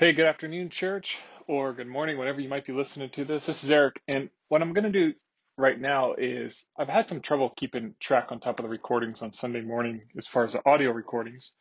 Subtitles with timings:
[0.00, 3.44] Hey, good afternoon, church, or good morning, whenever you might be listening to this.
[3.44, 5.12] This is Eric, and what I'm going to do
[5.58, 9.30] right now is I've had some trouble keeping track on top of the recordings on
[9.30, 11.52] Sunday morning as far as the audio recordings.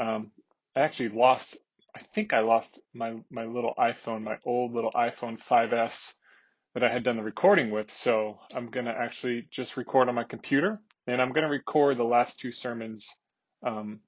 [0.00, 0.30] Um,
[0.74, 1.58] I actually lost,
[1.94, 6.14] I think I lost my, my little iPhone, my old little iPhone 5S
[6.72, 7.90] that I had done the recording with.
[7.90, 11.98] So I'm going to actually just record on my computer, and I'm going to record
[11.98, 13.14] the last two sermons
[13.62, 14.00] um,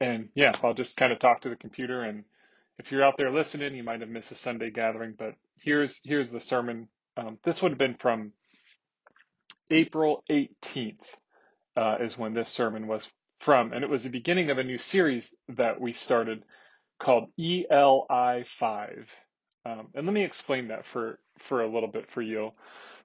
[0.00, 2.02] and yeah, I'll just kind of talk to the computer.
[2.02, 2.24] And
[2.80, 6.30] if you're out there listening, you might have missed a Sunday gathering, but here's here's
[6.30, 6.88] the sermon.
[7.16, 8.32] Um, this would have been from
[9.70, 11.04] April 18th,
[11.76, 13.08] uh, is when this sermon was
[13.40, 16.44] from, and it was the beginning of a new series that we started
[16.98, 19.16] called ELI 5.
[19.66, 22.50] Um, and let me explain that for for a little bit for you.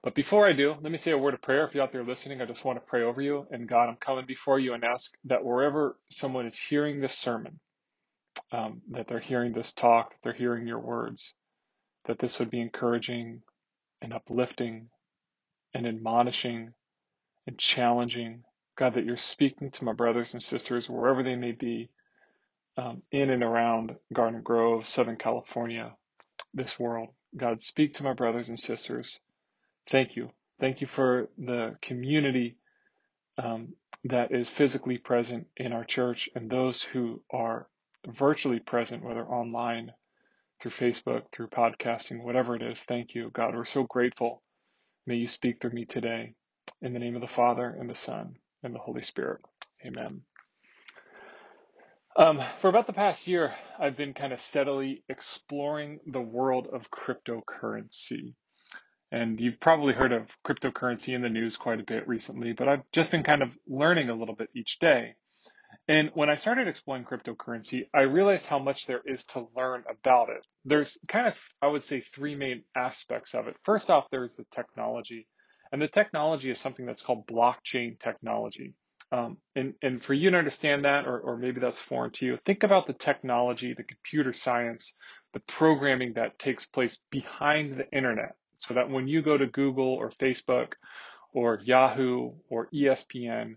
[0.02, 1.64] But before I do, let me say a word of prayer.
[1.66, 3.46] If you're out there listening, I just want to pray over you.
[3.50, 7.60] And God, I'm coming before you and ask that wherever someone is hearing this sermon,
[8.52, 11.34] um, that they're hearing this talk, that they're hearing your words,
[12.06, 13.42] that this would be encouraging
[14.02, 14.88] and uplifting
[15.74, 16.72] and admonishing
[17.46, 18.44] and challenging.
[18.76, 21.90] God, that you're speaking to my brothers and sisters wherever they may be
[22.76, 25.92] um, in and around Garden Grove, Southern California,
[26.52, 27.08] this world.
[27.36, 29.20] God, speak to my brothers and sisters.
[29.88, 30.30] Thank you.
[30.60, 32.56] Thank you for the community
[33.38, 37.66] um, that is physically present in our church and those who are
[38.06, 39.92] virtually present, whether online
[40.60, 42.82] through Facebook, through podcasting, whatever it is.
[42.82, 43.54] Thank you, God.
[43.54, 44.42] We're so grateful.
[45.06, 46.34] May you speak through me today.
[46.82, 49.40] In the name of the Father, and the Son, and the Holy Spirit.
[49.84, 50.22] Amen.
[52.18, 56.90] Um, for about the past year, I've been kind of steadily exploring the world of
[56.90, 58.34] cryptocurrency.
[59.12, 62.90] And you've probably heard of cryptocurrency in the news quite a bit recently, but I've
[62.90, 65.14] just been kind of learning a little bit each day.
[65.88, 70.30] And when I started exploring cryptocurrency, I realized how much there is to learn about
[70.30, 70.44] it.
[70.64, 73.56] There's kind of, I would say, three main aspects of it.
[73.64, 75.28] First off, there's the technology.
[75.70, 78.74] And the technology is something that's called blockchain technology.
[79.12, 82.38] Um, and, and for you to understand that, or, or maybe that's foreign to you,
[82.44, 84.94] think about the technology, the computer science,
[85.32, 88.34] the programming that takes place behind the internet.
[88.56, 90.72] So that when you go to Google or Facebook
[91.32, 93.56] or Yahoo or ESPN,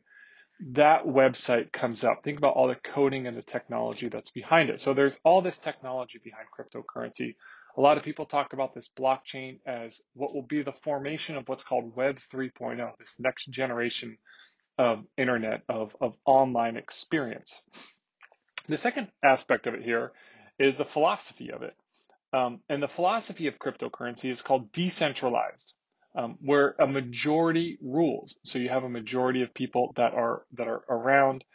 [0.60, 2.24] that website comes up.
[2.24, 4.82] Think about all the coding and the technology that's behind it.
[4.82, 7.36] So there's all this technology behind cryptocurrency.
[7.78, 11.48] A lot of people talk about this blockchain as what will be the formation of
[11.48, 14.18] what's called Web 3.0, this next generation
[14.78, 17.62] of internet, of, of online experience.
[18.68, 20.12] The second aspect of it here
[20.58, 21.76] is the philosophy of it.
[22.34, 25.74] Um, and the philosophy of cryptocurrency is called decentralized
[26.20, 28.36] um, where a majority rules.
[28.44, 31.46] So you have a majority of people that are that are around,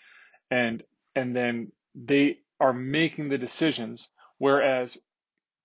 [0.50, 0.82] and
[1.14, 4.08] and then they are making the decisions.
[4.38, 4.97] Whereas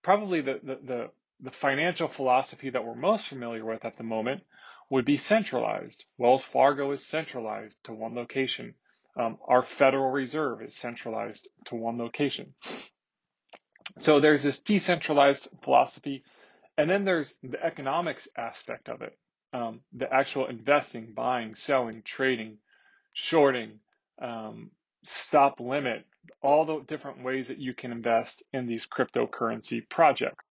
[0.01, 1.09] probably the the the,
[1.39, 4.43] the financial philosophy that we're most familiar with at the moment
[4.89, 6.03] would be centralized.
[6.17, 8.73] Wells Fargo is centralized to one location.
[9.17, 12.53] Um, our Federal Reserve is centralized to one location.
[13.97, 16.23] So there's this decentralized philosophy
[16.79, 19.13] and then there's the economics aspect of it,
[19.51, 22.57] um, the actual investing, buying, selling, trading,
[23.11, 23.79] shorting,
[24.21, 24.71] um,
[25.03, 26.05] stop limit,
[26.41, 30.45] all the different ways that you can invest in these cryptocurrency projects.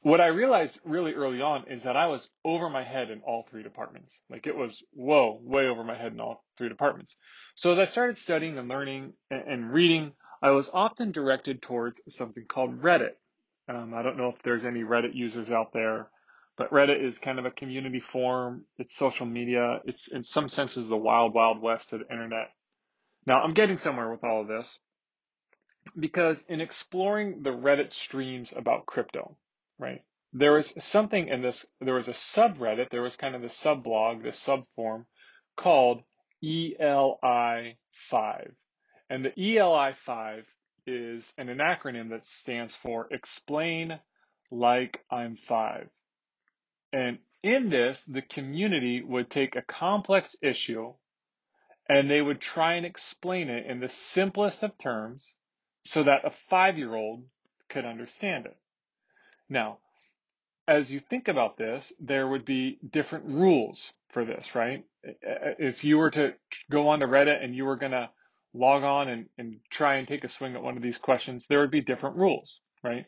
[0.00, 3.46] What I realized really early on is that I was over my head in all
[3.50, 4.22] three departments.
[4.30, 7.16] Like it was, whoa, way over my head in all three departments.
[7.54, 10.12] So as I started studying and learning and reading,
[10.42, 13.19] I was often directed towards something called Reddit.
[13.70, 16.08] Um, I don't know if there's any Reddit users out there,
[16.56, 18.64] but Reddit is kind of a community forum.
[18.78, 19.80] It's social media.
[19.84, 22.48] It's in some senses the wild, wild west of the internet.
[23.26, 24.78] Now I'm getting somewhere with all of this
[25.98, 29.36] because in exploring the Reddit streams about crypto,
[29.78, 30.02] right,
[30.32, 34.24] there was something in this, there was a subreddit, there was kind of a subblog,
[34.24, 35.04] this subform
[35.56, 36.02] called
[36.42, 37.76] ELI5.
[39.08, 40.44] And the ELI5
[40.90, 43.98] is an, an acronym that stands for Explain
[44.50, 45.88] Like I'm Five.
[46.92, 50.92] And in this, the community would take a complex issue
[51.88, 55.36] and they would try and explain it in the simplest of terms
[55.84, 57.24] so that a five year old
[57.68, 58.56] could understand it.
[59.48, 59.78] Now,
[60.68, 64.84] as you think about this, there would be different rules for this, right?
[65.02, 66.34] If you were to
[66.70, 68.10] go on to Reddit and you were going to
[68.52, 71.60] log on and, and try and take a swing at one of these questions, there
[71.60, 73.06] would be different rules, right?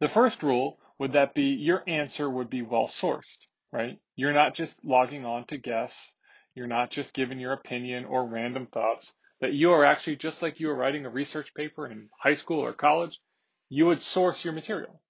[0.00, 3.38] The first rule would that be your answer would be well sourced,
[3.72, 3.98] right?
[4.16, 6.12] You're not just logging on to guess.
[6.54, 10.58] You're not just giving your opinion or random thoughts, that you are actually just like
[10.58, 13.20] you were writing a research paper in high school or college,
[13.68, 15.00] you would source your material.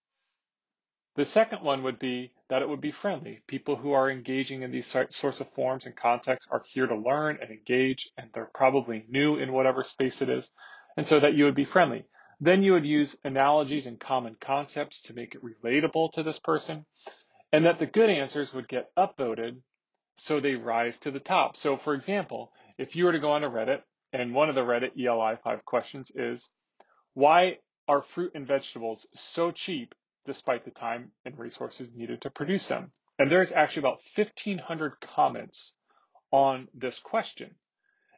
[1.18, 3.40] The second one would be that it would be friendly.
[3.48, 7.40] People who are engaging in these sorts of forms and contexts are here to learn
[7.42, 10.48] and engage, and they're probably new in whatever space it is,
[10.96, 12.04] and so that you would be friendly.
[12.38, 16.86] Then you would use analogies and common concepts to make it relatable to this person,
[17.52, 19.56] and that the good answers would get upvoted
[20.18, 21.56] so they rise to the top.
[21.56, 23.82] So, for example, if you were to go onto Reddit,
[24.12, 26.48] and one of the Reddit ELI 5 questions is,
[27.14, 32.68] why are fruit and vegetables so cheap despite the time and resources needed to produce
[32.68, 32.92] them?
[33.18, 35.74] And there's actually about 1,500 comments
[36.30, 37.54] on this question.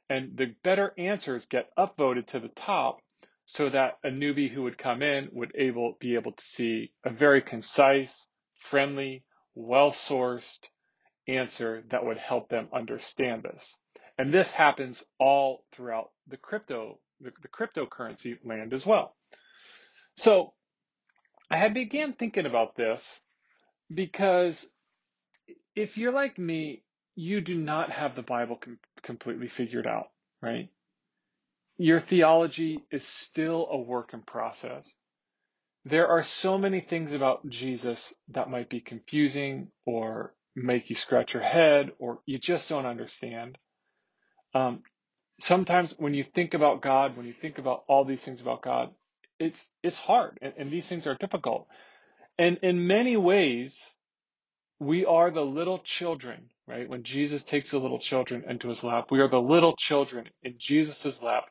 [0.08, 2.98] And the better answers get upvoted to the top
[3.46, 7.10] so that a newbie who would come in would able be able to see a
[7.10, 8.26] very concise,
[8.56, 9.24] friendly,
[9.54, 10.68] well-sourced
[11.26, 13.76] answer that would help them understand this.
[14.18, 19.14] And this happens all throughout the crypto the, the cryptocurrency land as well.
[20.16, 20.54] So
[21.50, 23.20] I had began thinking about this
[23.94, 24.66] because
[25.76, 26.84] if you're like me,
[27.16, 30.08] you do not have the Bible com- completely figured out,
[30.42, 30.68] right?
[31.78, 34.96] Your theology is still a work in process.
[35.84, 41.34] There are so many things about Jesus that might be confusing or make you scratch
[41.34, 43.58] your head or you just don't understand.
[44.54, 44.82] Um,
[45.40, 48.90] sometimes when you think about God, when you think about all these things about God,
[49.40, 51.66] it's it's hard and, and these things are difficult.
[52.38, 53.90] And in many ways,
[54.78, 56.88] we are the little children, right?
[56.88, 60.54] When Jesus takes the little children into his lap, we are the little children in
[60.58, 61.44] Jesus' lap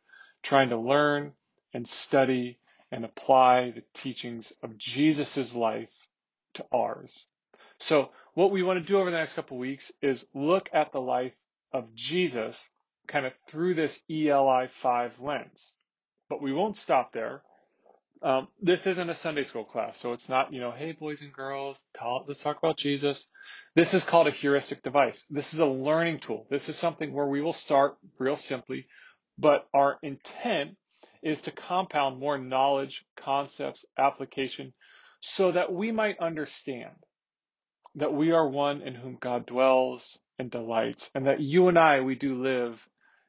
[0.44, 1.34] trying to learn
[1.74, 2.60] and study
[2.92, 5.94] and apply the teachings of Jesus' life
[6.56, 7.28] to ours.
[7.80, 10.92] So what we want to do over the next couple of weeks is look at
[10.92, 11.34] the life
[11.72, 12.68] of Jesus
[13.08, 15.74] kind of through this ELI 5 lens.
[16.30, 17.44] But we won't stop there.
[18.22, 21.32] Um, this isn't a Sunday school class, so it's not, you know, hey, boys and
[21.32, 21.86] girls,
[22.28, 23.28] let's talk about Jesus.
[23.76, 25.24] This is called a heuristic device.
[25.30, 26.46] This is a learning tool.
[26.50, 28.88] This is something where we will start real simply,
[29.38, 30.76] but our intent
[31.24, 34.74] is to compound more knowledge, concepts, application,
[35.22, 36.92] so that we might understand
[37.96, 42.02] that we are one in whom God dwells and delights, and that you and I,
[42.02, 42.86] we do live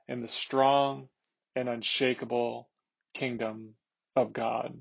[0.09, 1.09] in the strong
[1.55, 2.69] and unshakable
[3.15, 3.75] kingdom
[4.17, 4.79] of God.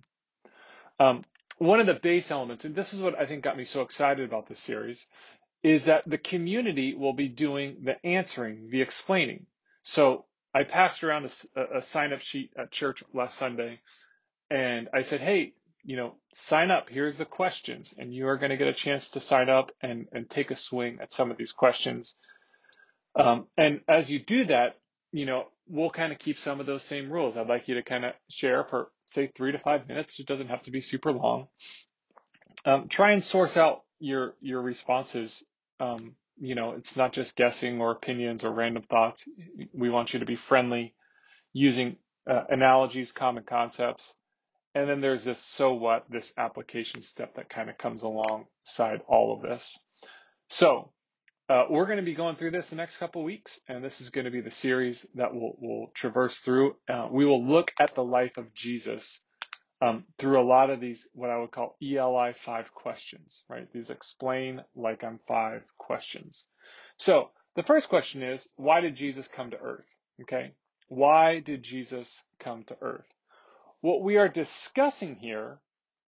[0.99, 1.23] Um,
[1.57, 4.27] one of the base elements, and this is what I think got me so excited
[4.27, 5.05] about this series,
[5.61, 9.45] is that the community will be doing the answering, the explaining.
[9.83, 13.81] So I passed around a, a sign up sheet at church last Sunday,
[14.49, 15.53] and I said, hey,
[15.83, 16.89] you know, sign up.
[16.89, 20.07] Here's the questions, and you are going to get a chance to sign up and,
[20.11, 22.15] and take a swing at some of these questions.
[23.15, 24.77] Um, and as you do that,
[25.11, 27.37] you know, we'll kind of keep some of those same rules.
[27.37, 30.19] I'd like you to kind of share for, say, three to five minutes.
[30.19, 31.47] It doesn't have to be super long.
[32.65, 35.45] Um, try and source out your your responses.
[35.79, 39.27] Um, you know, it's not just guessing or opinions or random thoughts.
[39.73, 40.95] We want you to be friendly,
[41.53, 41.97] using
[42.29, 44.13] uh, analogies, common concepts,
[44.75, 49.33] and then there's this so what, this application step that kind of comes alongside all
[49.35, 49.77] of this.
[50.49, 50.91] So
[51.49, 54.11] uh, we're going to be going through this the next couple weeks, and this is
[54.11, 56.75] going to be the series that we'll, we'll traverse through.
[56.87, 59.21] Uh, we will look at the life of Jesus
[59.81, 63.67] um, through a lot of these, what I would call ELI five questions, right?
[63.73, 66.45] These explain like I'm five questions.
[66.97, 69.85] So the first question is, why did Jesus come to earth?
[70.21, 70.51] Okay.
[70.89, 73.05] Why did Jesus come to earth?
[73.81, 75.59] What we are discussing here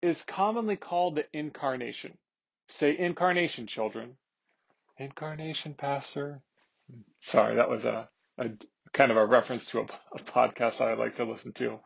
[0.01, 2.17] is commonly called the incarnation.
[2.67, 4.17] Say incarnation, children.
[5.01, 6.41] Incarnation, Pastor.
[7.22, 8.50] Sorry, that was a, a
[8.93, 9.84] kind of a reference to a,
[10.15, 11.79] a, podcast I like to listen to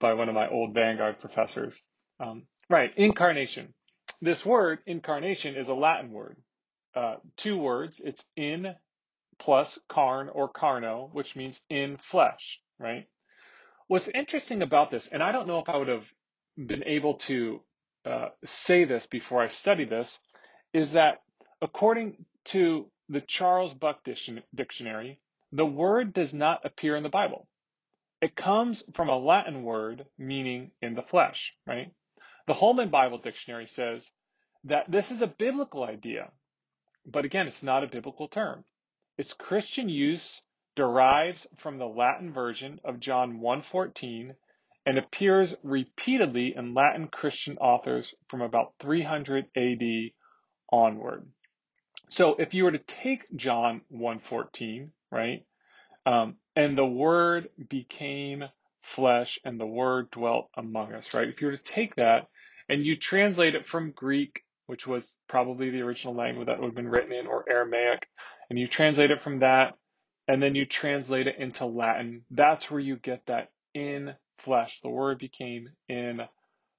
[0.00, 1.84] by one of my old Vanguard professors.
[2.18, 3.74] Um, right, incarnation.
[4.22, 6.38] This word, incarnation, is a Latin word.
[6.94, 8.00] Uh, two words.
[8.02, 8.74] It's in
[9.38, 13.06] plus carn or carno, which means in flesh, right?
[13.88, 16.10] What's interesting about this, and I don't know if I would have
[16.56, 17.60] been able to
[18.06, 20.18] uh, say this before I studied this,
[20.72, 21.18] is that
[21.60, 25.18] according to the Charles Buck Dictionary,
[25.52, 27.48] the word does not appear in the Bible.
[28.20, 31.92] It comes from a Latin word meaning in the flesh, right?
[32.46, 34.12] The Holman Bible Dictionary says
[34.64, 36.30] that this is a biblical idea,
[37.06, 38.64] but again, it's not a biblical term.
[39.16, 40.42] Its Christian use
[40.76, 44.34] derives from the Latin version of John 1:14
[44.86, 50.12] and appears repeatedly in Latin Christian authors from about 300 AD
[50.70, 51.30] onward.
[52.08, 55.44] So if you were to take John 1:14, right,
[56.06, 58.44] um, and the Word became
[58.82, 61.28] flesh, and the Word dwelt among us, right?
[61.28, 62.28] If you were to take that
[62.68, 66.74] and you translate it from Greek, which was probably the original language that would have
[66.74, 68.06] been written in, or Aramaic,
[68.50, 69.74] and you translate it from that,
[70.28, 74.80] and then you translate it into Latin, that's where you get that in flesh.
[74.80, 76.20] The Word became in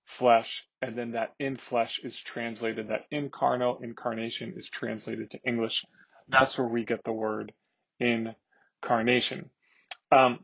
[0.10, 5.86] flesh, and then that in flesh is translated, that incarno, incarnation is translated to English.
[6.28, 7.54] That's where we get the word
[8.00, 9.52] incarnation.
[10.12, 10.40] Um,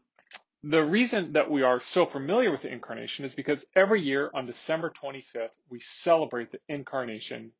[0.63, 4.45] the reason that we are so familiar with the incarnation is because every year on
[4.45, 7.51] December 25th, we celebrate the incarnation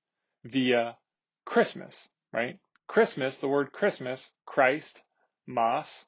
[0.43, 0.95] via
[1.43, 2.59] Christmas, right?
[2.87, 5.01] Christmas, the word Christmas, Christ,
[5.47, 6.05] Mass,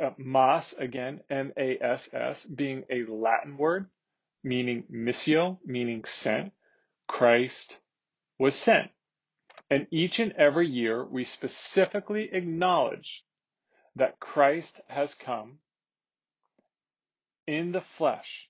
[0.00, 3.86] uh, Mas again, M A S S, being a Latin word
[4.42, 6.52] meaning missio, meaning sent.
[7.08, 7.78] Christ
[8.38, 8.90] was sent.
[9.70, 13.24] And each and every year, we specifically acknowledge
[13.96, 15.58] that Christ has come
[17.46, 18.48] in the flesh,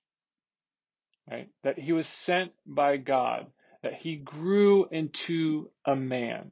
[1.29, 1.49] right?
[1.63, 3.47] That he was sent by God,
[3.83, 6.51] that he grew into a man.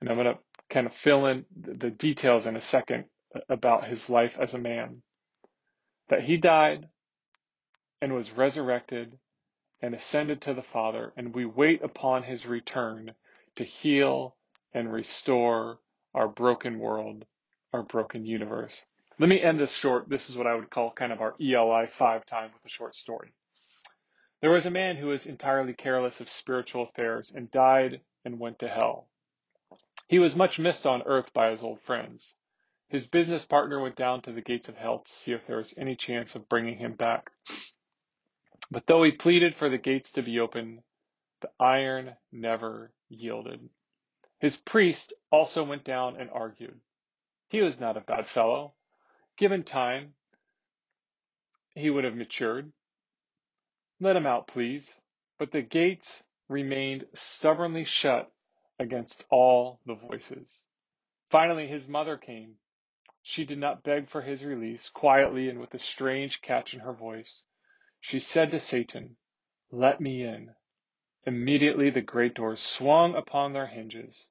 [0.00, 0.38] And I'm going to
[0.70, 3.04] kind of fill in the details in a second
[3.48, 5.02] about his life as a man.
[6.08, 6.88] That he died
[8.00, 9.18] and was resurrected
[9.82, 13.14] and ascended to the Father, and we wait upon his return
[13.56, 14.36] to heal
[14.72, 15.78] and restore
[16.14, 17.24] our broken world,
[17.72, 18.84] our broken universe.
[19.18, 20.08] Let me end this short.
[20.08, 22.94] This is what I would call kind of our ELI five time with a short
[22.94, 23.32] story.
[24.40, 28.60] There was a man who was entirely careless of spiritual affairs and died and went
[28.60, 29.08] to hell.
[30.08, 32.34] He was much missed on earth by his old friends.
[32.88, 35.74] His business partner went down to the gates of hell to see if there was
[35.76, 37.30] any chance of bringing him back.
[38.70, 40.82] But though he pleaded for the gates to be opened,
[41.40, 43.68] the iron never yielded.
[44.38, 46.80] His priest also went down and argued.
[47.48, 48.74] He was not a bad fellow.
[49.36, 50.14] Given time,
[51.74, 52.72] he would have matured.
[53.98, 55.00] Let him out, please.
[55.38, 58.30] But the gates remained stubbornly shut
[58.78, 60.64] against all the voices.
[61.30, 62.54] Finally, his mother came.
[63.22, 64.88] She did not beg for his release.
[64.88, 67.44] Quietly and with a strange catch in her voice,
[68.00, 69.16] she said to Satan,
[69.70, 70.54] Let me in.
[71.26, 74.28] Immediately the great doors swung upon their hinges.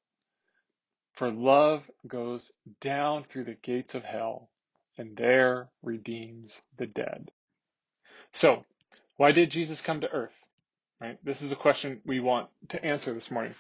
[1.14, 4.50] For love goes down through the gates of hell
[4.98, 7.32] and there redeems the dead.
[8.34, 8.66] So,
[9.18, 10.34] why did Jesus come to earth?
[11.00, 11.18] Right?
[11.24, 13.56] This is a question we want to answer this morning.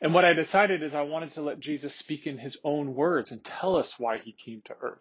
[0.00, 3.32] And what I decided is I wanted to let Jesus speak in his own words
[3.32, 5.00] and tell us why he came to earth.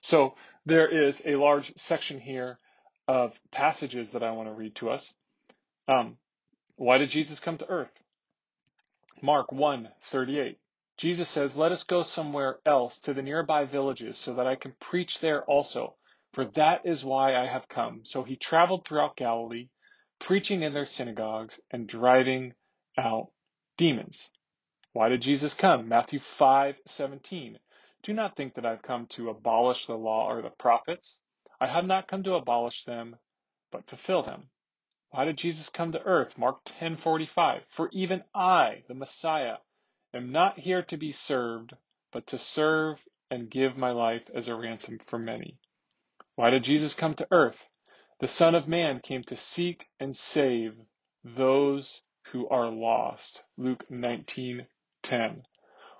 [0.00, 2.58] So, there is a large section here
[3.06, 5.14] of passages that I want to read to us.
[5.88, 6.16] Um,
[6.76, 7.92] why did Jesus come to earth?
[9.22, 10.58] Mark 1:38.
[10.96, 14.72] Jesus says, "Let us go somewhere else to the nearby villages so that I can
[14.72, 15.96] preach there also,
[16.32, 19.68] for that is why I have come." So he traveled throughout Galilee,
[20.18, 22.54] preaching in their synagogues and driving
[22.96, 23.32] out
[23.76, 24.30] demons.
[24.92, 25.88] Why did Jesus come?
[25.88, 27.58] Matthew 5:17.
[28.02, 31.18] Do not think that I've come to abolish the law or the prophets.
[31.60, 33.16] I have not come to abolish them,
[33.70, 34.50] but to fulfill them.
[35.10, 36.36] Why did Jesus come to earth?
[36.36, 37.64] Mark 10:45.
[37.68, 39.58] For even I, the Messiah,
[40.12, 41.76] am not here to be served,
[42.10, 45.58] but to serve and give my life as a ransom for many.
[46.34, 47.68] Why did Jesus come to earth?
[48.18, 50.76] The Son of Man came to seek and save
[51.22, 53.44] those who are lost.
[53.56, 55.44] Luke 19:10.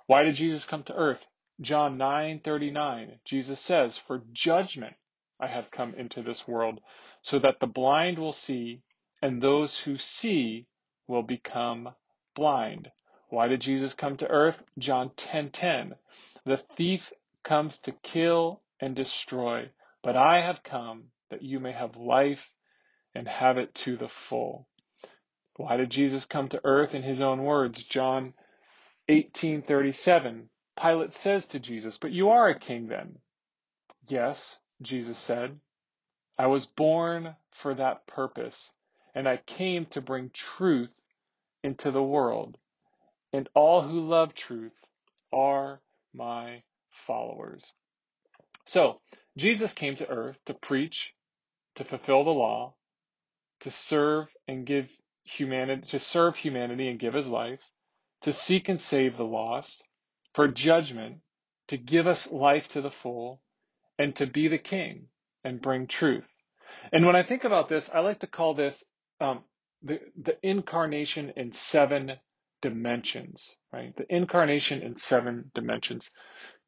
[0.07, 1.25] Why did Jesus come to earth?
[1.61, 3.21] John 9:39.
[3.23, 4.97] Jesus says, "For judgment
[5.39, 6.81] I have come into this world,
[7.21, 8.81] so that the blind will see
[9.21, 10.67] and those who see
[11.07, 11.95] will become
[12.35, 12.91] blind.
[13.29, 14.63] Why did Jesus come to earth?
[14.77, 15.15] John 10:10.
[15.17, 15.95] 10, 10,
[16.45, 17.11] the thief
[17.43, 19.69] comes to kill and destroy,
[20.03, 22.51] but I have come that you may have life
[23.13, 24.67] and have it to the full.
[25.57, 27.83] Why did Jesus come to earth in his own words?
[27.83, 28.33] John
[29.09, 30.49] 18:37.
[30.81, 33.19] Pilate says to Jesus, "But you are a king then?"
[34.07, 35.59] "Yes," Jesus said.
[36.37, 38.73] "I was born for that purpose
[39.15, 41.01] and I came to bring truth
[41.63, 42.57] into the world,
[43.33, 44.75] and all who love truth
[45.33, 45.81] are
[46.13, 47.73] my followers.
[48.65, 49.01] So,
[49.37, 51.13] Jesus came to earth to preach,
[51.75, 52.75] to fulfill the law,
[53.61, 57.61] to serve and give humanity, to serve humanity and give his life,
[58.23, 59.83] to seek and save the lost,
[60.33, 61.19] for judgment,
[61.69, 63.41] to give us life to the full,
[63.99, 65.07] and to be the king
[65.43, 66.27] and bring truth.
[66.91, 68.83] And when I think about this, I like to call this
[69.21, 69.43] um,
[69.83, 72.13] the the incarnation in seven
[72.61, 73.95] dimensions, right?
[73.95, 76.11] The incarnation in seven dimensions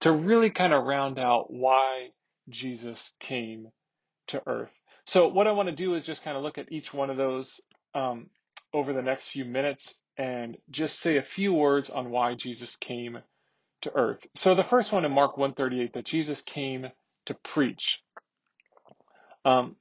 [0.02, 2.10] to really kind of round out why
[2.50, 3.68] Jesus came
[4.28, 4.72] to earth.
[5.06, 7.18] So, what I want to do is just kind of look at each one of
[7.18, 7.62] those
[7.96, 8.28] um,
[8.74, 13.20] over the next few minutes and just say a few words on why Jesus came
[13.82, 14.26] to earth.
[14.36, 16.88] So, the first one in Mark 138 that Jesus came
[17.28, 18.02] to preach.
[19.46, 19.76] Um,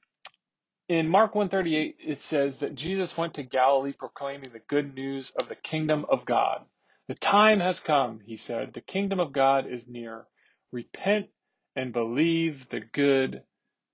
[0.87, 5.49] in Mark 138, it says that Jesus went to Galilee proclaiming the good news of
[5.49, 6.63] the kingdom of God.
[7.09, 8.73] The time has come, he said.
[8.73, 10.25] The kingdom of God is near.
[10.71, 11.27] Repent
[11.75, 13.43] and believe the good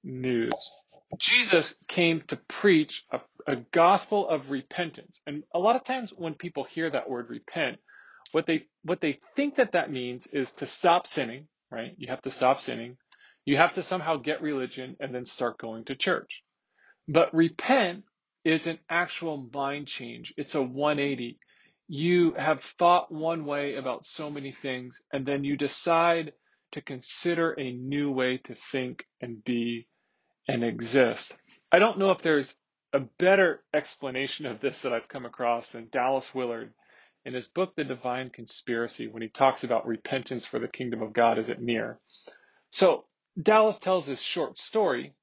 [0.03, 0.51] news.
[1.17, 5.21] Jesus came to preach a, a, gospel of repentance.
[5.27, 7.77] And a lot of times when people hear that word repent,
[8.31, 11.93] what they what they think that that means is to stop sinning, right?
[11.97, 12.97] You have to stop sinning.
[13.45, 16.43] You have to somehow get religion and then start going to church.
[17.07, 18.03] But repent
[18.45, 20.33] is an actual mind change.
[20.37, 21.39] It's a 180.
[21.87, 26.33] You have thought one way about so many things and then you decide
[26.71, 29.87] to consider a new way to think and be
[30.47, 31.35] and exist.
[31.71, 32.55] I don't know if there's
[32.93, 36.73] a better explanation of this that I've come across than Dallas Willard
[37.25, 41.13] in his book, The Divine Conspiracy, when he talks about repentance for the kingdom of
[41.13, 41.99] God is it near.
[42.69, 43.03] So
[43.41, 45.13] Dallas tells this short story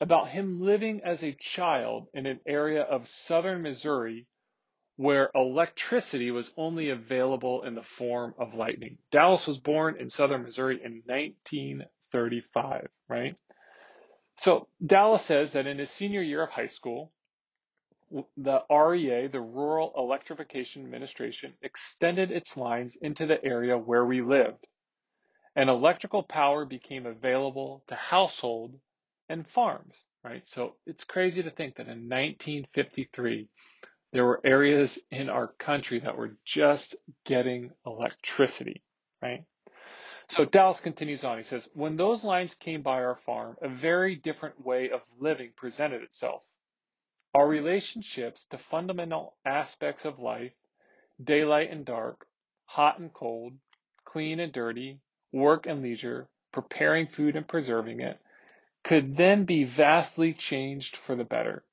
[0.00, 4.26] about him living as a child in an area of southern Missouri
[4.96, 8.98] where electricity was only available in the form of lightning.
[9.10, 13.36] Dallas was born in southern Missouri in 1935, right?
[14.38, 17.12] So Dallas says that in his senior year of high school,
[18.36, 24.66] the REA, the Rural Electrification Administration, extended its lines into the area where we lived,
[25.56, 28.78] and electrical power became available to household
[29.28, 30.46] and farms, right?
[30.46, 33.48] So it's crazy to think that in 1953,
[34.12, 36.94] there were areas in our country that were just
[37.24, 38.82] getting electricity,
[39.22, 39.44] right?
[40.28, 41.38] So Dallas continues on.
[41.38, 45.52] He says, When those lines came by our farm, a very different way of living
[45.56, 46.42] presented itself.
[47.34, 50.52] Our relationships to fundamental aspects of life,
[51.22, 52.26] daylight and dark,
[52.64, 53.54] hot and cold,
[54.04, 55.00] clean and dirty,
[55.32, 58.20] work and leisure, preparing food and preserving it,
[58.84, 61.64] could then be vastly changed for the better.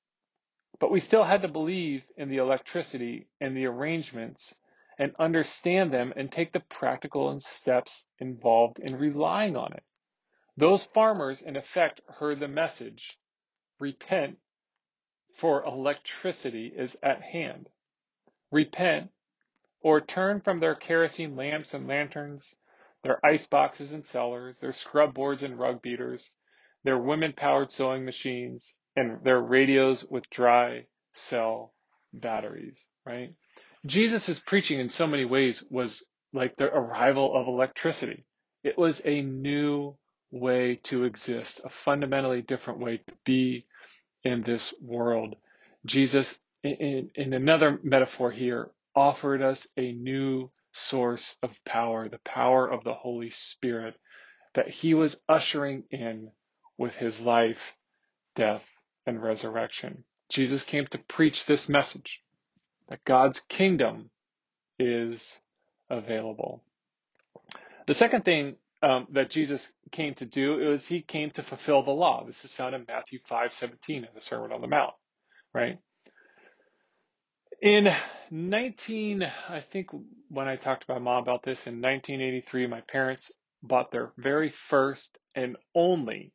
[0.80, 4.56] But we still had to believe in the electricity and the arrangements
[4.98, 9.84] and understand them and take the practical steps involved in relying on it.
[10.58, 13.18] Those farmers, in effect, heard the message
[13.80, 14.38] repent,
[15.34, 17.70] for electricity is at hand.
[18.52, 19.10] Repent,
[19.82, 22.56] or turn from their kerosene lamps and lanterns,
[23.04, 26.32] their ice boxes and cellars, their scrub boards and rug beaters,
[26.84, 31.74] their women powered sewing machines, and their radios with dry cell
[32.14, 33.34] batteries, right?
[33.86, 38.26] Jesus' preaching in so many ways was like the arrival of electricity.
[38.64, 39.98] It was a new
[40.32, 43.66] way to exist, a fundamentally different way to be
[44.24, 45.36] in this world.
[45.86, 52.70] Jesus, in, in another metaphor here, offered us a new source of power, the power
[52.70, 53.96] of the Holy Spirit
[54.56, 56.32] that he was ushering in
[56.78, 57.76] with his life,
[58.36, 58.68] death,
[59.06, 60.04] and resurrection.
[60.30, 62.22] Jesus came to preach this message
[62.90, 64.10] that God's kingdom
[64.80, 65.40] is
[65.90, 66.64] available.
[67.86, 71.92] The second thing um, that Jesus came to do was he came to fulfill the
[71.92, 72.26] law.
[72.26, 74.94] This is found in Matthew 5:17 in the Sermon on the Mount,
[75.54, 75.80] right?
[77.64, 77.90] In
[78.30, 79.88] 19, I think
[80.28, 84.50] when I talked to my mom about this in 1983, my parents bought their very
[84.50, 86.34] first and only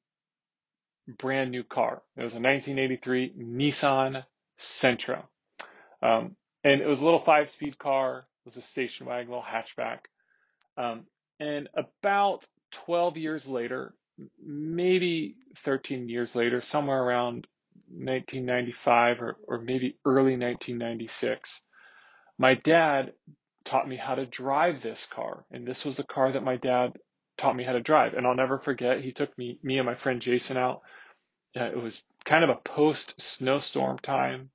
[1.06, 2.00] brand new car.
[2.16, 4.24] It was a 1983 Nissan
[4.58, 5.24] Sentra.
[6.00, 8.20] Um, and it was a little five speed car.
[8.20, 9.98] It was a station wagon, little hatchback.
[10.78, 11.04] Um,
[11.38, 13.92] and about 12 years later,
[14.42, 17.46] maybe 13 years later, somewhere around
[17.90, 21.62] 1995 or, or maybe early 1996,
[22.38, 23.12] my dad
[23.64, 25.44] taught me how to drive this car.
[25.50, 26.92] And this was the car that my dad
[27.36, 28.14] taught me how to drive.
[28.14, 30.82] And I'll never forget, he took me, me and my friend Jason out.
[31.58, 34.50] Uh, it was kind of a post snowstorm time.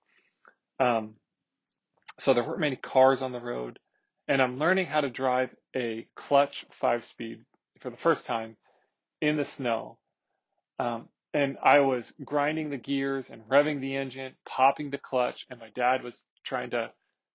[0.80, 1.16] Um,
[2.20, 3.80] so there weren't many cars on the road.
[4.28, 7.44] And I'm learning how to drive a clutch five speed
[7.82, 8.56] for the first time
[9.22, 9.98] in the snow.
[10.80, 15.60] Um, and I was grinding the gears and revving the engine, popping the clutch, and
[15.60, 16.92] my dad was trying to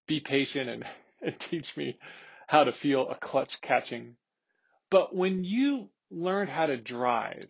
[0.07, 0.85] be patient and,
[1.23, 1.99] and teach me
[2.47, 4.17] how to feel a clutch catching.
[4.91, 7.45] But when you learn how to drive,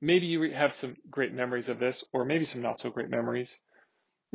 [0.00, 3.58] maybe you have some great memories of this, or maybe some not so great memories.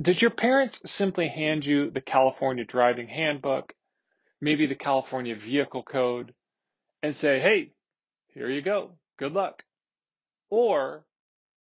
[0.02, 3.74] Did your parents simply hand you the California driving handbook,
[4.42, 6.34] maybe the California vehicle code,
[7.04, 7.72] and say, hey,
[8.34, 9.64] here you go, good luck?
[10.50, 11.06] Or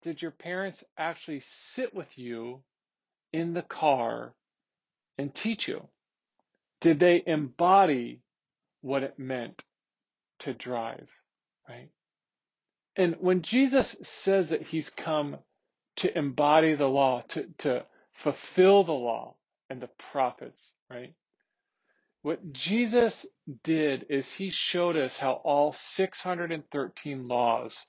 [0.07, 2.63] did your parents actually sit with you
[3.33, 4.33] in the car
[5.17, 5.85] and teach you?
[6.79, 8.21] Did they embody
[8.79, 9.65] what it meant
[10.39, 11.09] to drive,
[11.67, 11.89] right?
[12.95, 15.39] And when Jesus says that he's come
[15.97, 19.35] to embody the law, to, to fulfill the law
[19.69, 21.15] and the prophets, right?
[22.21, 23.25] What Jesus
[23.61, 27.85] did is he showed us how all 613 laws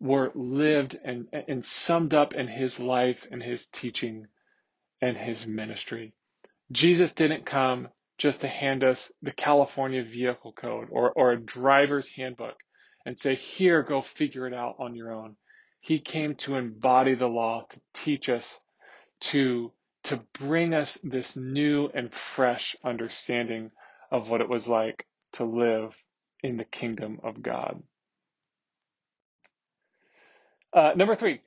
[0.00, 4.26] were lived and, and summed up in his life and his teaching
[5.00, 6.12] and his ministry.
[6.70, 12.08] Jesus didn't come just to hand us the California Vehicle Code or, or a driver's
[12.08, 12.56] handbook
[13.06, 15.36] and say, here, go figure it out on your own.
[15.80, 18.60] He came to embody the law, to teach us,
[19.20, 19.72] to,
[20.04, 23.70] to bring us this new and fresh understanding
[24.10, 25.94] of what it was like to live
[26.42, 27.82] in the kingdom of God.
[30.78, 31.40] Uh, number three,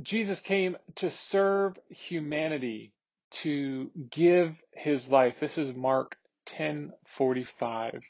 [0.00, 2.94] Jesus came to serve humanity,
[3.30, 5.34] to give his life.
[5.38, 6.16] This is Mark
[6.46, 8.00] 10:45.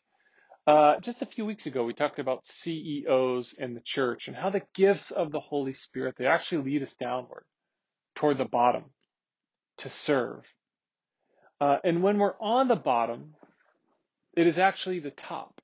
[0.68, 4.48] Uh, just a few weeks ago, we talked about CEOs in the church and how
[4.48, 7.44] the gifts of the Holy Spirit they actually lead us downward
[8.14, 8.92] toward the bottom
[9.78, 10.44] to serve.
[11.60, 13.34] Uh, and when we're on the bottom,
[14.36, 15.60] it is actually the top.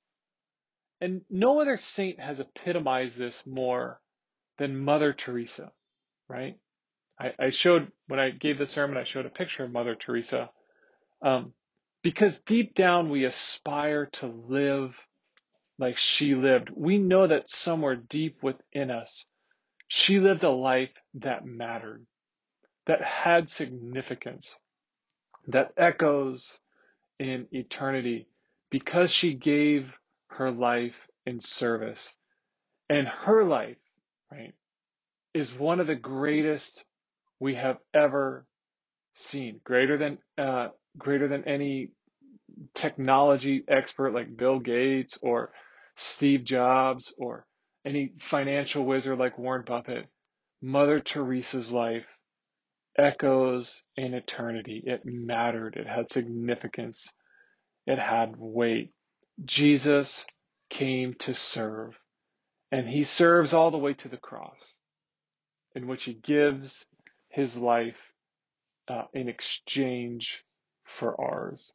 [1.00, 4.00] And no other saint has epitomized this more
[4.58, 5.72] than Mother Teresa,
[6.28, 6.58] right?
[7.18, 10.50] I, I showed, when I gave the sermon, I showed a picture of Mother Teresa.
[11.22, 11.52] Um,
[12.02, 14.94] because deep down we aspire to live
[15.78, 16.70] like she lived.
[16.74, 19.24] We know that somewhere deep within us,
[19.88, 22.06] she lived a life that mattered,
[22.86, 24.56] that had significance,
[25.48, 26.58] that echoes
[27.18, 28.28] in eternity
[28.70, 29.92] because she gave
[30.28, 32.14] her life in service.
[32.88, 33.78] And her life,
[34.30, 34.54] right,
[35.34, 36.84] is one of the greatest
[37.40, 38.46] we have ever
[39.14, 41.90] seen, greater than uh, greater than any
[42.74, 45.52] technology expert like Bill Gates or
[45.96, 47.46] Steve Jobs or
[47.84, 50.06] any financial wizard like Warren Buffett.
[50.62, 52.06] Mother Teresa's life
[52.98, 54.82] echoes in eternity.
[54.84, 55.76] It mattered.
[55.76, 57.12] It had significance.
[57.86, 58.92] It had weight.
[59.44, 60.26] Jesus
[60.70, 61.94] came to serve,
[62.72, 64.78] and he serves all the way to the cross,
[65.74, 66.86] in which he gives
[67.28, 67.96] his life
[68.88, 70.44] uh, in exchange
[70.84, 71.72] for ours.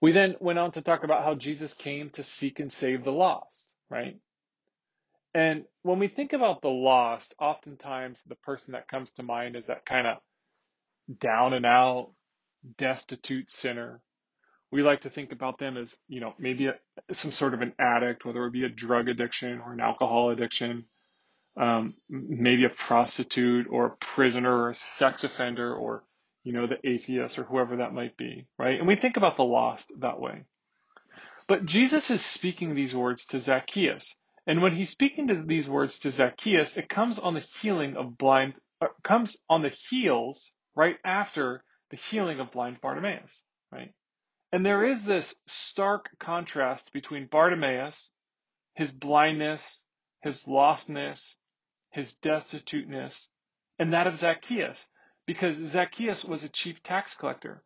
[0.00, 3.12] We then went on to talk about how Jesus came to seek and save the
[3.12, 4.18] lost, right?
[5.34, 9.66] And when we think about the lost, oftentimes the person that comes to mind is
[9.66, 10.18] that kind of
[11.18, 12.12] down and out,
[12.78, 14.00] destitute sinner.
[14.72, 16.74] We like to think about them as, you know, maybe a,
[17.14, 20.86] some sort of an addict, whether it be a drug addiction or an alcohol addiction,
[21.56, 26.02] um, maybe a prostitute or a prisoner or a sex offender or,
[26.42, 28.78] you know, the atheist or whoever that might be, right?
[28.78, 30.44] And we think about the lost that way.
[31.46, 34.16] But Jesus is speaking these words to Zacchaeus.
[34.46, 38.18] And when he's speaking to these words to Zacchaeus, it comes on the healing of
[38.18, 43.92] blind, uh, comes on the heels right after the healing of blind Bartimaeus, right?
[44.54, 48.12] And there is this stark contrast between Bartimaeus,
[48.76, 49.82] his blindness,
[50.22, 51.34] his lostness,
[51.90, 53.30] his destituteness,
[53.80, 54.86] and that of Zacchaeus,
[55.26, 57.64] because Zacchaeus was a chief tax collector,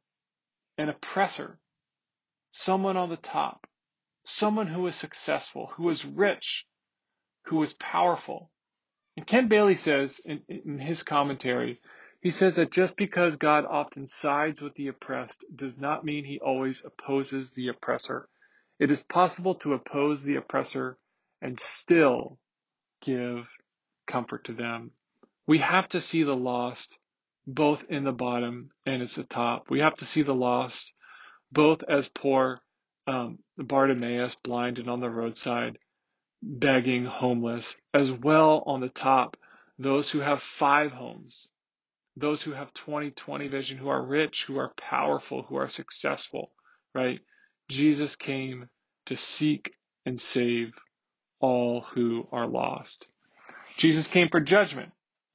[0.78, 1.60] an oppressor,
[2.52, 3.66] someone on the top,
[4.24, 6.66] someone who was successful, who was rich,
[7.48, 8.50] who was powerful.
[9.14, 11.82] And Ken Bailey says in, in his commentary,
[12.20, 16.40] he says that just because God often sides with the oppressed does not mean he
[16.40, 18.28] always opposes the oppressor.
[18.78, 20.98] It is possible to oppose the oppressor
[21.40, 22.38] and still
[23.02, 23.46] give
[24.06, 24.90] comfort to them.
[25.46, 26.98] We have to see the lost
[27.46, 29.70] both in the bottom and as the top.
[29.70, 30.92] We have to see the lost
[31.52, 32.60] both as poor
[33.06, 35.78] um, Bartimaeus, blind and on the roadside,
[36.42, 39.36] begging, homeless, as well on the top,
[39.78, 41.48] those who have five homes,
[42.18, 46.50] those who have 20 20 vision, who are rich, who are powerful, who are successful,
[46.94, 47.20] right?
[47.68, 48.68] Jesus came
[49.06, 49.72] to seek
[50.06, 50.72] and save
[51.40, 53.06] all who are lost.
[53.76, 54.92] Jesus came for judgment.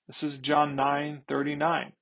[0.08, 1.93] This is John 9 39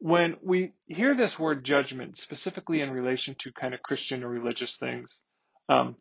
[0.00, 4.76] when we hear this word judgment, specifically in relation to kind of Christian or religious
[4.76, 5.20] things,
[5.68, 5.94] um,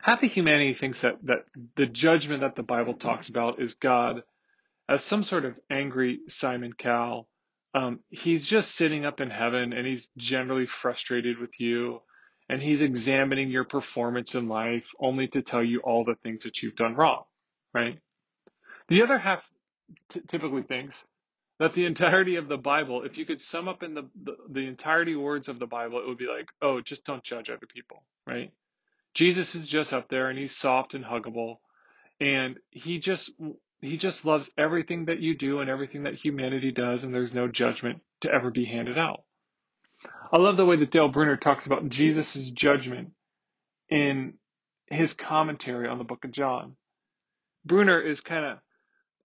[0.00, 1.44] half of humanity thinks that, that
[1.76, 4.22] the judgment that the Bible talks about is God
[4.90, 7.28] as some sort of angry Simon Cowell.
[7.74, 12.02] Um, he's just sitting up in heaven and he's generally frustrated with you
[12.50, 16.62] and he's examining your performance in life only to tell you all the things that
[16.62, 17.22] you've done wrong,
[17.72, 18.00] right?
[18.88, 19.44] The other half
[20.10, 21.04] t- typically thinks
[21.60, 24.66] that the entirety of the Bible, if you could sum up in the, the, the
[24.66, 28.02] entirety words of the Bible, it would be like, oh, just don't judge other people,
[28.26, 28.52] right?
[29.14, 31.58] Jesus is just up there and he's soft and huggable
[32.20, 33.32] and he just
[33.80, 37.48] he just loves everything that you do and everything that humanity does and there's no
[37.48, 39.22] judgment to ever be handed out.
[40.32, 43.10] I love the way that Dale Bruner talks about Jesus' judgment
[43.88, 44.34] in
[44.86, 46.76] his commentary on the book of John.
[47.64, 48.58] Bruner is kind of,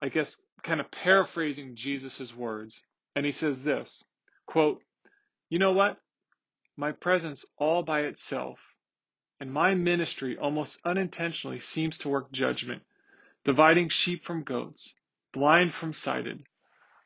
[0.02, 2.82] I guess, kind of paraphrasing Jesus' words,
[3.15, 4.04] and he says this
[4.48, 4.82] quote,
[5.50, 5.98] You know what?
[6.78, 8.60] My presence all by itself
[9.39, 12.82] and my ministry almost unintentionally seems to work judgment,
[13.45, 14.93] dividing sheep from goats,
[15.34, 16.43] blind from sighted.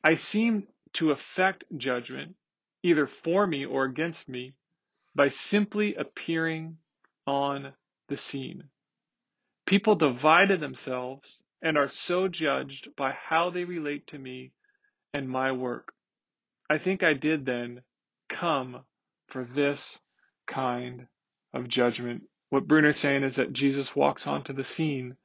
[0.04, 2.36] I seem to effect judgment,
[2.82, 4.54] either for me or against me,
[5.14, 6.78] by simply appearing
[7.28, 7.74] on
[8.08, 8.64] the scene.
[9.66, 14.52] People divided themselves and are so judged by how they relate to me
[15.14, 15.94] and my work.
[16.70, 17.82] I think I did then
[18.30, 18.84] come
[19.28, 20.00] for this
[20.48, 21.08] kind
[21.54, 22.24] of judgment.
[22.50, 25.18] What Bruner's saying is that Jesus walks onto the scene,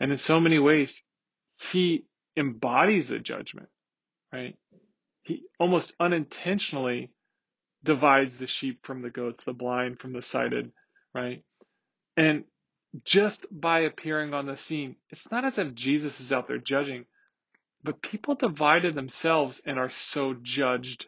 [0.00, 1.02] and in so many ways,
[1.72, 2.04] he
[2.36, 3.68] embodies the judgment,
[4.32, 4.56] right?
[5.22, 7.10] He almost unintentionally
[7.84, 10.72] divides the sheep from the goats, the blind from the sighted,
[11.14, 11.42] right?
[12.16, 12.44] And
[13.04, 17.04] just by appearing on the scene, it's not as if Jesus is out there judging,
[17.84, 21.06] but people divided themselves and are so judged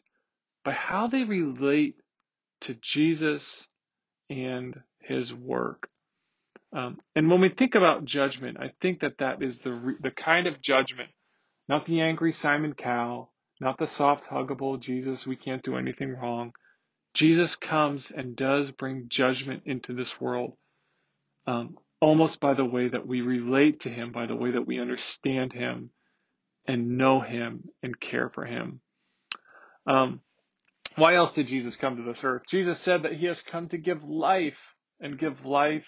[0.65, 1.97] by how they relate
[2.63, 3.69] to Jesus
[4.29, 5.89] and his work.
[6.73, 10.47] Um, and when we think about judgment, I think that that is the the kind
[10.47, 11.11] of judgment,
[11.69, 16.53] not the angry Simon Cowell, not the soft huggable Jesus, we can't do anything wrong.
[17.13, 20.57] Jesus comes and does bring judgment into this world,
[21.47, 24.81] um, almost by the way that we relate to him, by the way that we
[24.81, 25.91] understand him
[26.67, 28.81] and know him and care for him.
[29.87, 30.21] Um,
[30.97, 32.43] why else did Jesus come to this earth?
[32.49, 35.87] Jesus said that he has come to give life and give life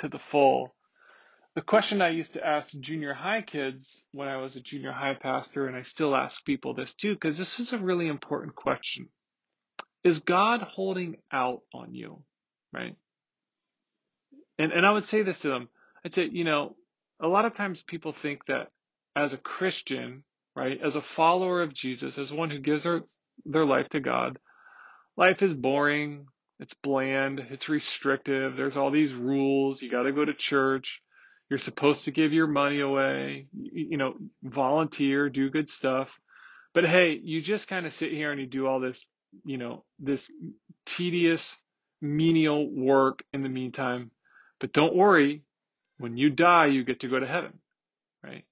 [0.00, 0.74] to the full.
[1.54, 5.14] The question I used to ask junior high kids when I was a junior high
[5.14, 9.08] pastor, and I still ask people this too, because this is a really important question.
[10.04, 12.22] Is God holding out on you?
[12.72, 12.96] Right?
[14.58, 15.68] And and I would say this to them.
[16.04, 16.76] I'd say, you know,
[17.20, 18.68] a lot of times people think that
[19.14, 20.22] as a Christian,
[20.56, 23.02] right, as a follower of Jesus, as one who gives their,
[23.44, 24.38] their life to God,
[25.16, 26.26] life is boring,
[26.60, 31.00] it's bland, it's restrictive, there's all these rules, you got to go to church,
[31.48, 36.08] you're supposed to give your money away, you, know, volunteer, do good stuff.
[36.74, 39.04] But hey, you just kind of sit here and you do all this,
[39.44, 40.30] you know, this
[40.84, 41.56] tedious,
[42.02, 44.10] menial work in the meantime.
[44.60, 45.42] But don't worry,
[45.98, 47.58] when you die, you get to go to heaven,
[48.22, 48.44] right?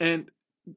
[0.00, 0.28] And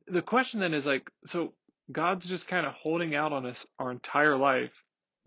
[0.08, 1.54] the question then is like, so
[1.91, 4.72] God's just kind of holding out on us our entire life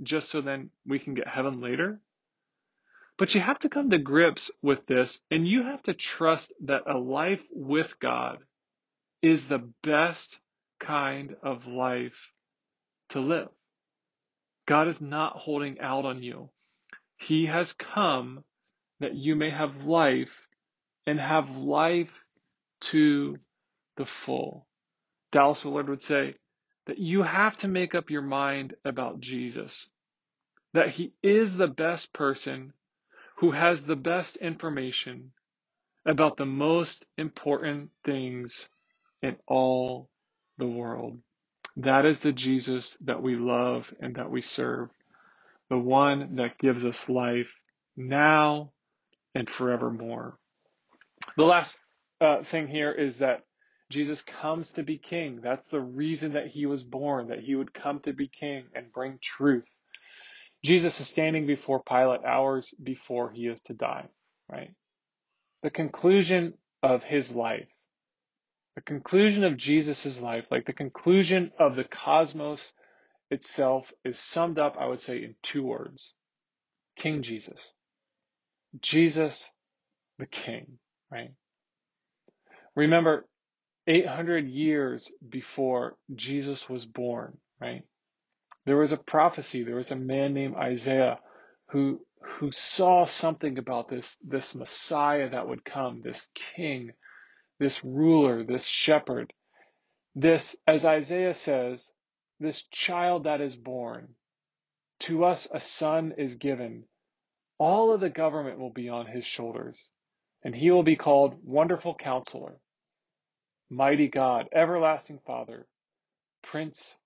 [0.02, 2.00] just so then we can get heaven later?
[3.18, 6.82] But you have to come to grips with this and you have to trust that
[6.88, 8.38] a life with God
[9.22, 10.38] is the best
[10.78, 12.32] kind of life
[13.11, 13.48] to live.
[14.66, 16.50] God is not holding out on you.
[17.16, 18.44] He has come
[19.00, 20.46] that you may have life
[21.06, 22.12] and have life
[22.80, 23.34] to
[23.96, 24.66] the full.
[25.32, 26.34] Dallas Willard would say
[26.88, 29.90] that you have to make up your mind about Jesus,
[30.72, 32.72] that he is the best person
[33.37, 35.31] who has the best information
[36.07, 38.70] about the most important things
[39.20, 40.09] in all
[40.57, 41.18] the world.
[41.77, 44.88] That is the Jesus that we love and that we serve,
[45.68, 47.53] the one that gives us life
[47.96, 48.72] now
[49.35, 50.38] and forevermore.
[51.37, 51.79] The last
[52.22, 53.42] uh, thing here is that
[53.90, 55.40] Jesus comes to be king.
[55.42, 58.92] That's the reason that he was born, that he would come to be king and
[58.92, 59.66] bring truth.
[60.64, 64.09] Jesus is standing before Pilate hours before he is to die,
[64.51, 64.72] right?
[65.62, 67.68] The conclusion of his life,
[68.77, 72.72] the conclusion of Jesus' life, like the conclusion of the cosmos
[73.31, 76.14] itself, is summed up, I would say, in two words
[76.96, 77.72] King Jesus.
[78.81, 79.51] Jesus
[80.18, 80.79] the King,
[81.11, 81.33] right?
[82.74, 83.27] Remember,
[83.88, 87.85] 800 years before Jesus was born, right?
[88.66, 89.64] There was a prophecy.
[89.64, 91.18] There was a man named Isaiah
[91.70, 92.01] who
[92.38, 96.92] who saw something about this this Messiah that would come, this king,
[97.59, 99.33] this ruler, this shepherd.
[100.14, 101.92] This, as Isaiah says,
[102.40, 104.14] this child that is born,
[105.01, 106.85] to us a son is given.
[107.59, 109.88] All of the government will be on his shoulders,
[110.44, 112.59] and he will be called Wonderful Counselor,
[113.70, 115.66] mighty God, everlasting Father,
[116.42, 116.96] Prince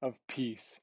[0.00, 0.80] of Peace.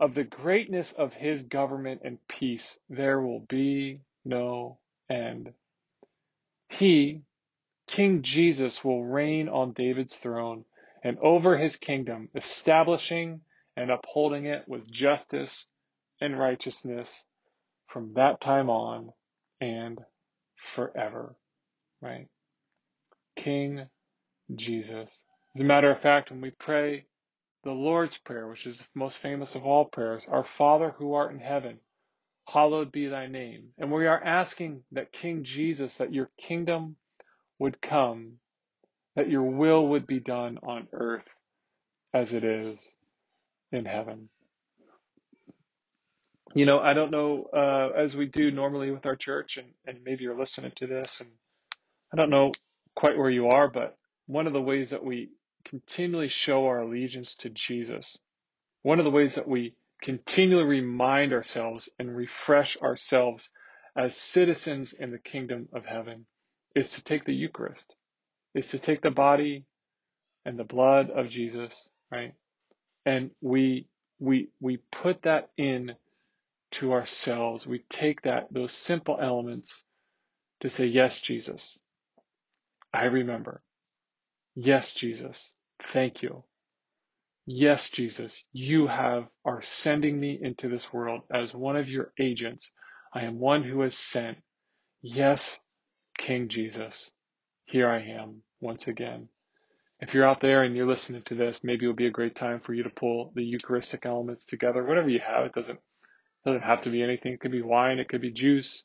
[0.00, 4.78] Of the greatness of his government and peace there will be no
[5.10, 5.52] end.
[6.68, 7.22] He,
[7.86, 10.64] King Jesus, will reign on David's throne
[11.02, 13.40] and over his kingdom, establishing
[13.76, 15.66] and upholding it with justice
[16.20, 17.24] and righteousness
[17.86, 19.12] from that time on
[19.60, 19.98] and
[20.56, 21.34] forever.
[22.00, 22.28] Right?
[23.36, 23.88] King
[24.54, 25.24] Jesus.
[25.56, 27.06] As a matter of fact, when we pray
[27.64, 31.32] the Lord's Prayer, which is the most famous of all prayers, Our Father who art
[31.32, 31.80] in heaven,
[32.48, 33.68] hallowed be thy name.
[33.78, 36.96] And we are asking that King Jesus, that your kingdom
[37.58, 38.34] would come,
[39.16, 41.26] that your will would be done on earth
[42.14, 42.94] as it is
[43.72, 44.28] in heaven.
[46.54, 49.98] You know, I don't know, uh, as we do normally with our church, and, and
[50.04, 51.30] maybe you're listening to this, and
[52.12, 52.52] I don't know
[52.96, 53.96] quite where you are, but
[54.28, 55.30] one of the ways that we
[55.64, 58.18] continually show our allegiance to Jesus,
[58.82, 63.50] one of the ways that we continually remind ourselves and refresh ourselves
[63.96, 66.26] as citizens in the kingdom of heaven
[66.76, 67.96] is to take the Eucharist,
[68.54, 69.64] is to take the body
[70.44, 72.34] and the blood of Jesus, right?
[73.06, 73.88] And we
[74.20, 75.94] we we put that in
[76.72, 77.66] to ourselves.
[77.66, 79.84] We take that those simple elements
[80.60, 81.80] to say, Yes, Jesus,
[82.92, 83.62] I remember.
[84.60, 85.54] Yes, Jesus,
[85.92, 86.44] thank you.
[87.46, 92.72] Yes, Jesus, you have are sending me into this world as one of your agents.
[93.14, 94.38] I am one who is sent.
[95.00, 95.60] Yes,
[96.18, 97.12] King Jesus,
[97.66, 99.28] here I am once again.
[100.00, 102.60] If you're out there and you're listening to this, maybe it'll be a great time
[102.60, 104.84] for you to pull the Eucharistic elements together.
[104.84, 105.78] Whatever you have, it doesn't
[106.44, 107.32] doesn't have to be anything.
[107.34, 108.84] It could be wine, it could be juice.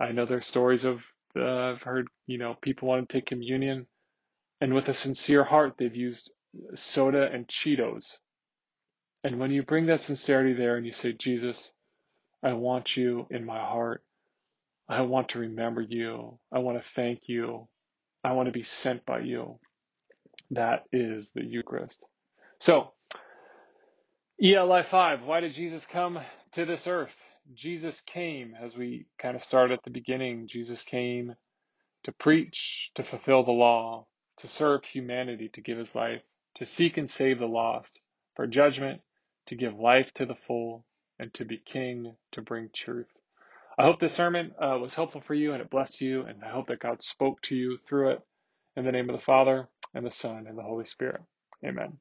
[0.00, 1.00] I know there's stories of
[1.36, 3.86] uh, I've heard you know people want to take communion,
[4.60, 6.32] and with a sincere heart, they've used
[6.74, 8.18] soda and Cheetos.
[9.24, 11.72] And when you bring that sincerity there and you say, Jesus,
[12.42, 14.02] I want you in my heart.
[14.88, 16.38] I want to remember you.
[16.52, 17.66] I want to thank you.
[18.22, 19.58] I want to be sent by you.
[20.52, 22.06] That is the Eucharist.
[22.60, 22.92] So
[24.42, 26.20] ELI 5, why did Jesus come
[26.52, 27.16] to this earth?
[27.54, 31.34] Jesus came, as we kind of started at the beginning, Jesus came
[32.04, 34.06] to preach, to fulfill the law,
[34.38, 36.22] to serve humanity, to give his life,
[36.56, 38.00] to seek and save the lost,
[38.36, 39.02] for judgment,
[39.46, 40.84] to give life to the full,
[41.18, 43.08] and to be king, to bring truth.
[43.78, 46.50] I hope this sermon uh, was helpful for you and it blessed you, and I
[46.50, 48.20] hope that God spoke to you through it.
[48.76, 51.22] In the name of the Father, and the Son, and the Holy Spirit.
[51.64, 51.98] Amen.